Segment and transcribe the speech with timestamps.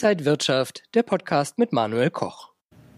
[0.00, 2.50] Inside Wirtschaft, der Podcast mit Manuel Koch.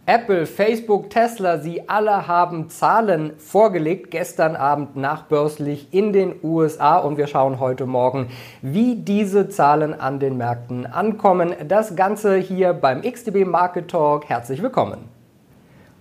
[0.05, 7.17] Apple, Facebook, Tesla, sie alle haben Zahlen vorgelegt gestern Abend nachbörslich in den USA und
[7.17, 8.29] wir schauen heute Morgen,
[8.61, 11.55] wie diese Zahlen an den Märkten ankommen.
[11.67, 14.29] Das Ganze hier beim XTB Market Talk.
[14.29, 15.09] Herzlich willkommen.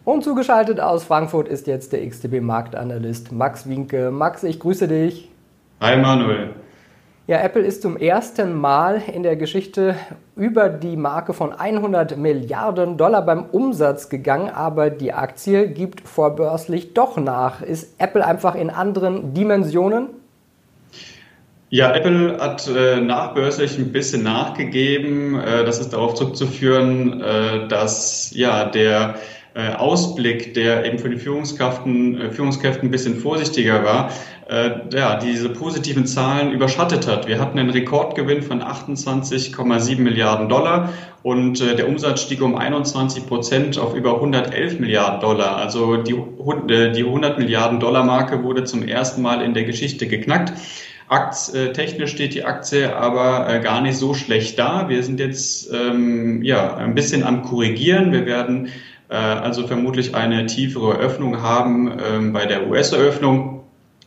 [0.03, 4.11] Und zugeschaltet aus Frankfurt ist jetzt der XTB Marktanalyst Max Winke.
[4.11, 5.31] Max, ich grüße dich.
[5.79, 6.55] Hi Manuel.
[7.29, 9.93] Ja, Apple ist zum ersten Mal in der Geschichte
[10.35, 16.95] über die Marke von 100 Milliarden Dollar beim Umsatz gegangen, aber die Aktie gibt vorbörslich
[16.95, 17.61] doch nach.
[17.61, 20.07] Ist Apple einfach in anderen Dimensionen?
[21.69, 25.39] Ja, Apple hat äh, nachbörslich ein bisschen nachgegeben.
[25.39, 29.13] Äh, das ist darauf zurückzuführen, äh, dass ja der
[29.55, 34.11] Ausblick, der eben für die Führungskräften, äh, Führungskräfte ein bisschen vorsichtiger war,
[34.49, 37.27] äh, ja, diese positiven Zahlen überschattet hat.
[37.27, 40.89] Wir hatten einen Rekordgewinn von 28,7 Milliarden Dollar
[41.23, 45.57] und äh, der Umsatz stieg um 21 Prozent auf über 111 Milliarden Dollar.
[45.57, 50.07] Also die, äh, die 100 Milliarden Dollar Marke wurde zum ersten Mal in der Geschichte
[50.07, 50.53] geknackt.
[51.09, 54.89] Akt, äh, technisch steht die Aktie aber äh, gar nicht so schlecht da.
[54.89, 58.11] Wir sind jetzt ähm, ja ein bisschen am korrigieren.
[58.11, 58.69] Wir werden äh,
[59.15, 63.63] also vermutlich eine tiefere Öffnung haben ähm, bei der US-Eröffnung.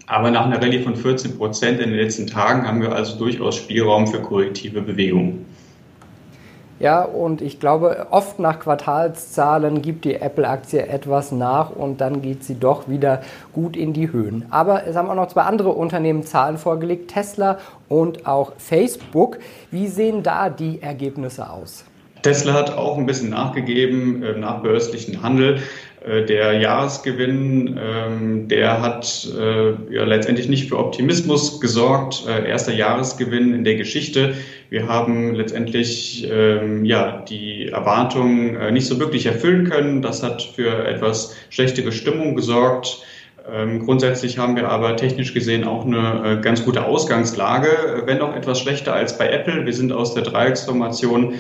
[0.07, 3.57] Aber nach einer Rallye von 14 Prozent in den letzten Tagen haben wir also durchaus
[3.57, 5.47] Spielraum für korrektive Bewegungen.
[6.83, 12.43] Ja, und ich glaube, oft nach Quartalszahlen gibt die Apple-Aktie etwas nach und dann geht
[12.43, 14.47] sie doch wieder gut in die Höhen.
[14.51, 17.59] Aber es haben auch noch zwei andere Unternehmen Zahlen vorgelegt, Tesla
[17.89, 19.39] und auch Facebook.
[19.71, 21.85] Wie sehen da die Ergebnisse aus?
[22.23, 25.61] Tesla hat auch ein bisschen nachgegeben äh, nach börslichen Handel.
[26.05, 32.25] Äh, der Jahresgewinn, ähm, der hat äh, ja letztendlich nicht für Optimismus gesorgt.
[32.29, 34.35] Äh, erster Jahresgewinn in der Geschichte.
[34.71, 40.03] Wir haben letztendlich ähm, ja die Erwartungen nicht so wirklich erfüllen können.
[40.03, 43.05] Das hat für etwas schlechtere Stimmung gesorgt.
[43.51, 48.35] Ähm, grundsätzlich haben wir aber technisch gesehen auch eine äh, ganz gute Ausgangslage, wenn auch
[48.35, 49.67] etwas schlechter als bei Apple.
[49.67, 51.35] Wir sind aus der Dreiecksformation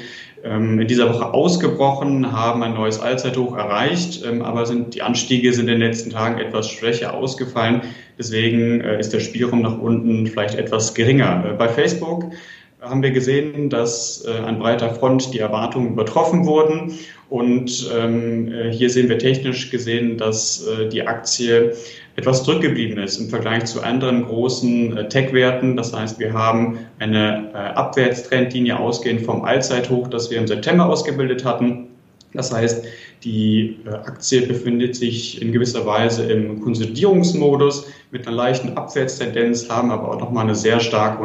[0.44, 5.52] ähm, in dieser Woche ausgebrochen, haben ein neues Allzeithoch erreicht, ähm, aber sind, die Anstiege
[5.52, 7.82] sind in den letzten Tagen etwas schwächer ausgefallen.
[8.18, 11.44] Deswegen äh, ist der Spielraum nach unten vielleicht etwas geringer.
[11.46, 12.32] Äh, bei Facebook
[12.82, 16.92] haben wir gesehen, dass äh, an breiter Front die Erwartungen übertroffen wurden.
[17.28, 21.74] Und ähm, äh, hier sehen wir technisch gesehen, dass äh, die Aktie
[22.16, 25.76] etwas zurückgeblieben ist im Vergleich zu anderen großen Tech-Werten.
[25.78, 31.86] Das heißt, wir haben eine Abwärtstrendlinie ausgehend vom Allzeithoch, das wir im September ausgebildet hatten.
[32.34, 32.84] Das heißt,
[33.24, 40.10] die Aktie befindet sich in gewisser Weise im Konsolidierungsmodus mit einer leichten Abwärtstendenz, haben aber
[40.10, 41.22] auch nochmal eine sehr starke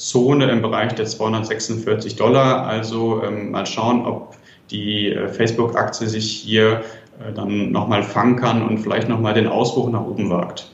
[0.00, 2.66] Unterstützungszone im Bereich der 246 Dollar.
[2.66, 4.34] Also ähm, mal schauen, ob
[4.70, 6.82] die äh, Facebook-Aktie sich hier
[7.20, 10.70] äh, dann nochmal fangen kann und vielleicht nochmal den Ausbruch nach oben wagt.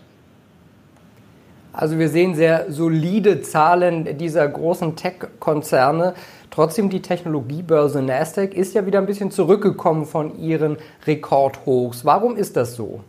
[1.72, 6.14] Also wir sehen sehr solide Zahlen dieser großen Tech-Konzerne.
[6.50, 12.04] Trotzdem die Technologiebörse Nasdaq ist ja wieder ein bisschen zurückgekommen von ihren Rekordhochs.
[12.04, 13.00] Warum ist das so?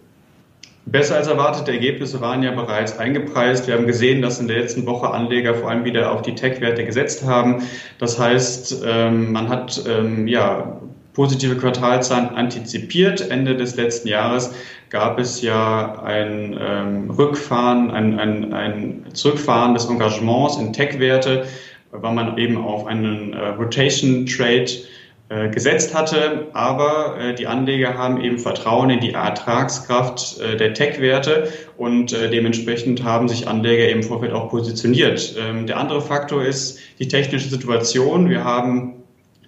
[0.89, 3.67] Besser als erwartete Ergebnisse waren ja bereits eingepreist.
[3.67, 6.85] Wir haben gesehen, dass in der letzten Woche Anleger vor allem wieder auf die Tech-Werte
[6.85, 7.63] gesetzt haben.
[7.99, 10.79] Das heißt, ähm, man hat ähm, ja
[11.13, 13.29] positive Quartalzahlen antizipiert.
[13.29, 14.53] Ende des letzten Jahres
[14.89, 21.47] gab es ja ein ähm, Rückfahren, ein, ein, ein Zurückfahren des Engagements in Tech-Werte,
[21.91, 24.77] weil man eben auf einen äh, Rotation Trade äh,
[25.51, 26.47] gesetzt hatte.
[26.53, 32.29] Aber äh, die Anleger haben eben Vertrauen in die Ertragskraft äh, der Tech-Werte und äh,
[32.29, 35.35] dementsprechend haben sich Anleger im Vorfeld auch positioniert.
[35.37, 38.29] Ähm, der andere Faktor ist die technische Situation.
[38.29, 39.03] Wir haben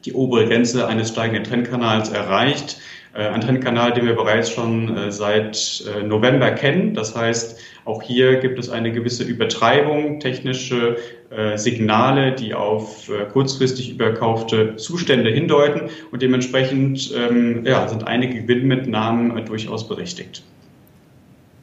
[0.05, 2.77] die obere Grenze eines steigenden Trendkanals erreicht.
[3.13, 6.93] Äh, ein Trendkanal, den wir bereits schon äh, seit äh, November kennen.
[6.93, 10.97] Das heißt, auch hier gibt es eine gewisse Übertreibung, technische
[11.55, 19.87] Signale, die auf kurzfristig überkaufte Zustände hindeuten und dementsprechend ähm, ja, sind einige Gewinnmitnahmen durchaus
[19.87, 20.43] berechtigt.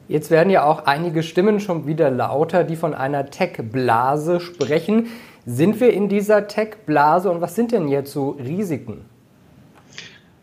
[0.07, 5.07] Jetzt werden ja auch einige Stimmen schon wieder lauter, die von einer Tech-Blase sprechen.
[5.45, 9.01] Sind wir in dieser Tech-Blase und was sind denn jetzt so Risiken?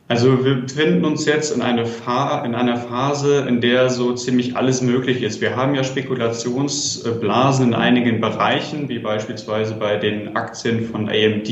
[0.07, 4.83] Also wir befinden uns jetzt in, eine in, einer Phase, in der so ziemlich alles
[4.83, 5.41] möglich ist.
[5.41, 11.49] Wir haben ja Spekulationsblasen in einigen Bereichen, wie beispielsweise bei den Aktien von AMD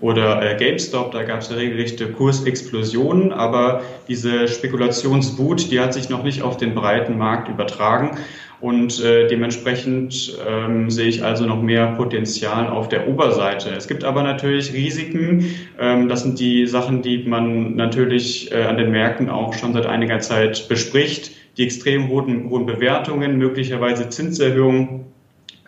[0.00, 1.10] oder äh, GameStop.
[1.10, 6.58] Da gab es ja regelrechte Kursexplosionen, aber diese Spekulationswut, die hat sich noch nicht auf
[6.58, 8.18] den breiten Markt übertragen.
[8.60, 13.70] Und äh, dementsprechend ähm, sehe ich also noch mehr Potenzial auf der Oberseite.
[13.70, 15.46] Es gibt aber natürlich Risiken.
[15.78, 19.86] Ähm, das sind die Sachen, die man natürlich äh, an den Märkten auch schon seit
[19.86, 21.32] einiger Zeit bespricht.
[21.56, 25.06] Die extrem hohen, hohen Bewertungen, möglicherweise Zinserhöhungen,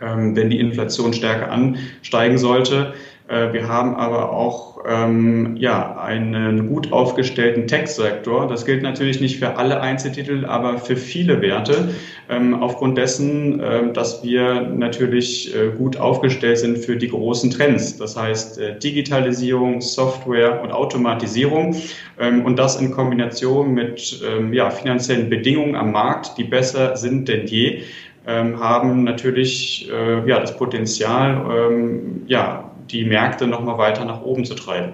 [0.01, 2.93] ähm, wenn die Inflation stärker ansteigen sollte.
[3.29, 8.47] Äh, wir haben aber auch ähm, ja, einen gut aufgestellten Tech-Sektor.
[8.49, 11.91] Das gilt natürlich nicht für alle Einzeltitel, aber für viele Werte.
[12.29, 17.97] Ähm, aufgrund dessen, äh, dass wir natürlich äh, gut aufgestellt sind für die großen Trends.
[17.97, 21.77] Das heißt äh, Digitalisierung, Software und Automatisierung.
[22.19, 27.29] Ähm, und das in Kombination mit ähm, ja, finanziellen Bedingungen am Markt, die besser sind
[27.29, 27.83] denn je.
[28.25, 34.45] Ähm, haben natürlich äh, ja, das Potenzial, ähm, ja, die Märkte nochmal weiter nach oben
[34.45, 34.93] zu treiben.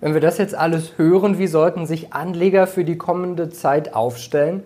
[0.00, 4.62] Wenn wir das jetzt alles hören, wie sollten sich Anleger für die kommende Zeit aufstellen?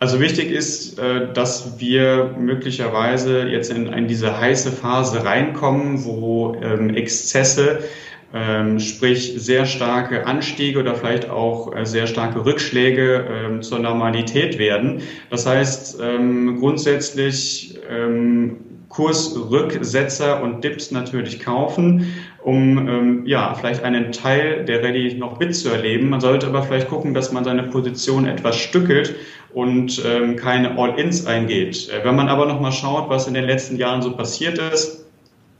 [0.00, 6.54] Also wichtig ist, äh, dass wir möglicherweise jetzt in, in diese heiße Phase reinkommen, wo
[6.62, 7.80] ähm, Exzesse,
[8.32, 14.58] ähm, sprich sehr starke Anstiege oder vielleicht auch äh, sehr starke Rückschläge ähm, zur Normalität
[14.58, 15.02] werden.
[15.30, 17.78] Das heißt, grundsätzlich
[18.88, 26.08] Kursrücksetzer und Dips natürlich kaufen, um ähm, ja vielleicht einen Teil der Rallye noch mitzuerleben.
[26.08, 29.14] Man sollte aber vielleicht gucken, dass man seine Position etwas stückelt
[29.52, 31.90] und ähm, keine All-ins eingeht.
[31.90, 35.04] Äh, wenn man aber noch mal schaut, was in den letzten Jahren so passiert ist,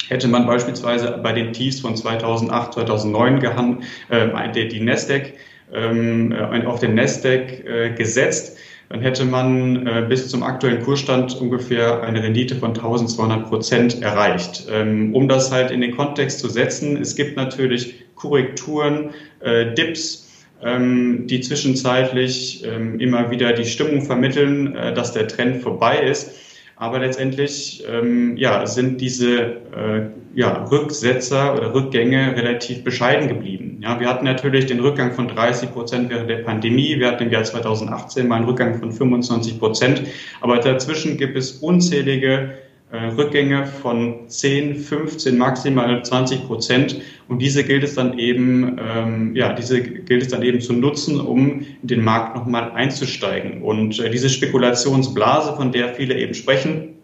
[0.09, 5.35] hätte man beispielsweise bei den Tiefs von 2008, 2009 gehan äh, die, die Nasdaq
[5.73, 8.57] ähm, äh, auf den Nasdaq äh, gesetzt
[8.88, 14.67] dann hätte man äh, bis zum aktuellen Kursstand ungefähr eine Rendite von 1200 Prozent erreicht.
[14.70, 20.29] Ähm, um das halt in den Kontext zu setzen, es gibt natürlich Korrekturen, äh, Dips,
[20.62, 26.32] ähm, die zwischenzeitlich ähm, immer wieder die Stimmung vermitteln, äh, dass der Trend vorbei ist.
[26.76, 33.68] Aber letztendlich ähm, ja, sind diese äh, ja, Rücksetzer oder Rückgänge relativ bescheiden geblieben.
[33.81, 36.99] Ja, wir hatten natürlich den Rückgang von 30 Prozent während der Pandemie.
[36.99, 40.03] Wir hatten im Jahr 2018 mal einen Rückgang von 25 Prozent.
[40.41, 42.55] Aber dazwischen gibt es unzählige
[42.91, 47.01] äh, Rückgänge von 10, 15, maximal 20 Prozent.
[47.29, 51.21] Und diese gilt es dann eben, ähm, ja, diese gilt es dann eben zu nutzen,
[51.21, 53.63] um in den Markt nochmal einzusteigen.
[53.63, 56.97] Und äh, diese Spekulationsblase, von der viele eben sprechen,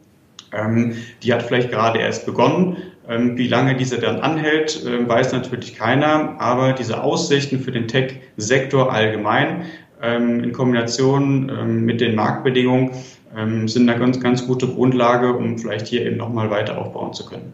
[0.52, 2.78] ähm, die hat vielleicht gerade erst begonnen.
[3.08, 6.40] Ähm, wie lange diese dann anhält, äh, weiß natürlich keiner.
[6.40, 9.66] Aber diese Aussichten für den Tech-Sektor allgemein
[10.02, 12.92] ähm, in Kombination ähm, mit den Marktbedingungen
[13.36, 17.26] ähm, sind eine ganz, ganz gute Grundlage, um vielleicht hier eben nochmal weiter aufbauen zu
[17.26, 17.52] können.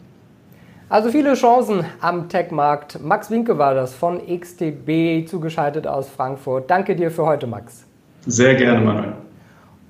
[0.88, 3.00] Also viele Chancen am Tech-Markt.
[3.00, 6.68] Max Winke war das von XTB, zugeschaltet aus Frankfurt.
[6.68, 7.86] Danke dir für heute, Max.
[8.26, 9.12] Sehr gerne, Manuel.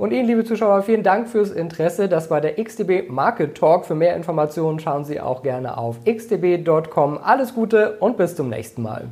[0.01, 2.09] Und Ihnen, liebe Zuschauer, vielen Dank fürs Interesse.
[2.09, 3.85] Das war der XTB Market Talk.
[3.85, 7.19] Für mehr Informationen schauen Sie auch gerne auf xtb.com.
[7.23, 9.11] Alles Gute und bis zum nächsten Mal.